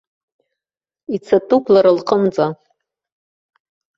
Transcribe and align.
Ицатәуп 1.15 1.63
лара 1.73 1.91
лҟынӡа. 1.97 2.47